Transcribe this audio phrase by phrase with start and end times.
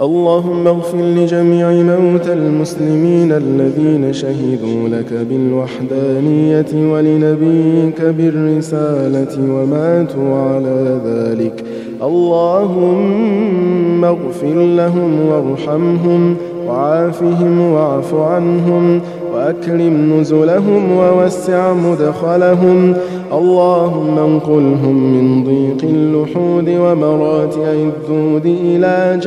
[0.00, 11.64] اللهم اغفر لجميع موتى المسلمين الذين شهدوا لك بالوحدانية ولنبيك بالرسالة وماتوا على ذلك.
[12.02, 16.36] اللهم اغفر لهم وارحمهم.
[16.68, 19.00] وعافهم واعف عنهم
[19.34, 22.94] وأكرم نزلهم ووسع مدخلهم.
[23.32, 29.20] اللهم انقلهم من ضيق اللحود ومراتع الذود إلى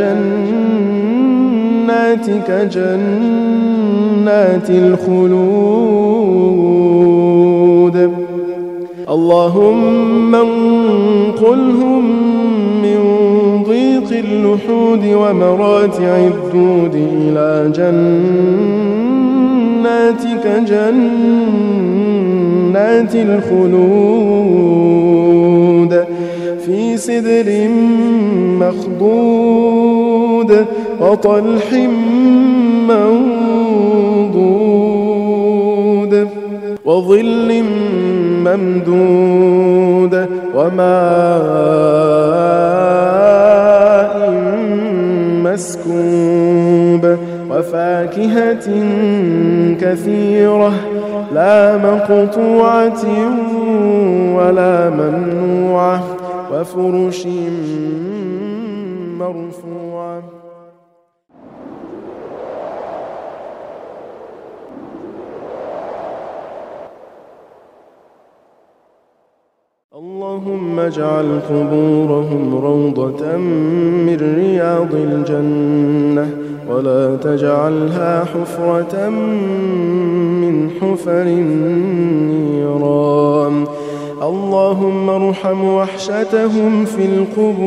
[1.88, 6.38] جناتك جنات الخلود.
[9.10, 12.06] اللهم انقلهم
[14.38, 18.06] اللحود ومراتع الذود إلى جناتك
[20.68, 21.54] جنات
[23.16, 24.48] الخلود
[26.66, 27.68] في سدر
[28.62, 30.52] مخضود
[31.02, 31.74] وطلح
[32.90, 34.58] منضود
[36.86, 37.64] وظل
[38.46, 41.97] ممدود وماء
[45.58, 47.18] مسكوب
[47.50, 48.68] وفاكهة
[49.82, 50.74] كثيرة
[51.34, 53.04] لا مقطوعة
[54.38, 56.04] ولا ممنوعة
[56.54, 57.28] وفرش
[59.18, 60.24] مرفوعة.
[69.98, 76.30] اللهم اجعل قبورهم روضة من رياض الجنة
[76.70, 82.76] ولا تجعلها حفرة من حفر النيران.
[84.22, 87.58] اللهم ارحم وحشتهم في القبور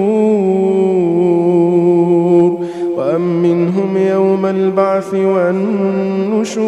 [2.96, 6.60] وأمنهم يوم البعث والنشور.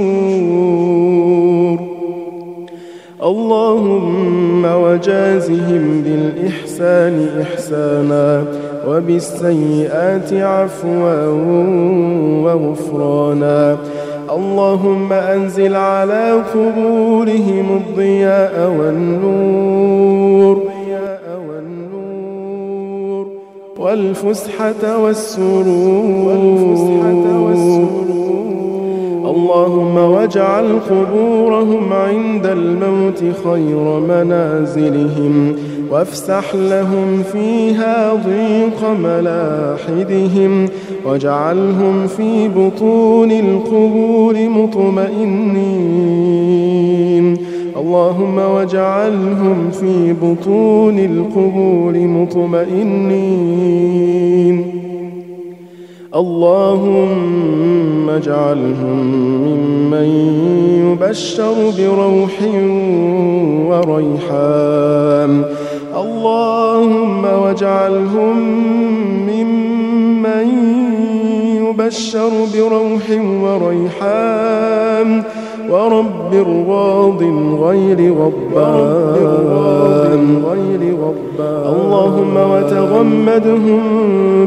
[3.22, 8.44] اللهم وجازهم بالإحسان إحسانا
[8.88, 11.26] وبالسيئات عفوا
[12.44, 13.76] وغفرانا.
[14.30, 20.56] اللهم أنزل على قبورهم الضياء والنور
[23.78, 26.32] والفسحة والسرور.
[29.62, 35.54] اللهم واجعل قبورهم عند الموت خير منازلهم
[35.90, 40.66] وافسح لهم فيها ضيق ملاحدهم
[41.06, 46.02] واجعلهم في بطون القبور مطمئنين.
[47.76, 53.91] اللهم واجعلهم في بطون القبور مطمئنين.
[56.14, 58.98] اللهم اجعلهم
[59.46, 60.08] ممن
[60.84, 62.36] يبشر بروح
[63.68, 65.44] وريحان.
[65.96, 68.36] اللهم واجعلهم
[69.28, 70.48] ممن
[71.56, 73.06] يبشر بروح
[73.42, 75.22] وريحان.
[75.70, 76.32] ورب
[76.68, 77.22] راض
[77.64, 80.21] غير غضبان
[82.02, 83.80] اللهم وتغمدهم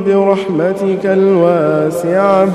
[0.06, 2.48] برحمتك الواسعة.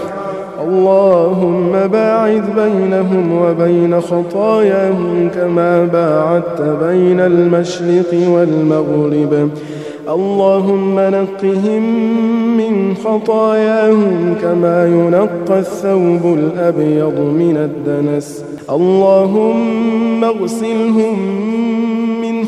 [0.64, 9.48] اللهم باعد بينهم وبين خطاياهم كما باعدت بين المشرق والمغرب.
[10.08, 11.82] اللهم نقهم
[12.56, 18.44] من خطاياهم كما ينقى الثوب الأبيض من الدنس.
[18.70, 21.16] اللهم اغسلهم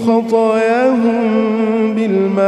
[0.06, 1.24] خطاياهم
[1.94, 2.42] بالماء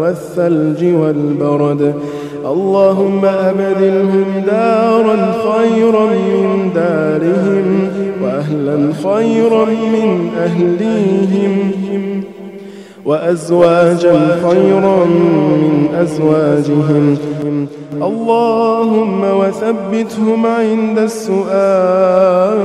[0.00, 1.94] والثلج والبرد.
[2.46, 5.16] اللهم أبدلهم دارا
[5.48, 7.66] خيرا من دارهم
[8.22, 11.54] وأهلا خيرا من أهليهم
[13.04, 14.16] وأزواجا
[14.48, 17.16] خيرا من أزواجهم.
[18.02, 22.60] اللهم وثبتهم عند السؤال.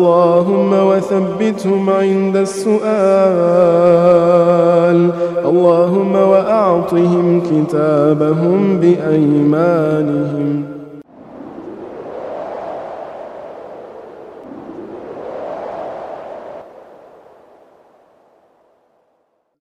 [0.00, 2.80] اللهم وثبتهم عند السؤال.
[5.44, 10.69] اللهم وأعطهم كتابهم بأيمانهم.